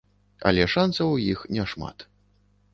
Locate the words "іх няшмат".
1.33-2.11